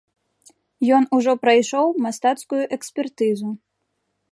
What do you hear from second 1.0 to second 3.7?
ужо прайшоў мастацкую экспертызу.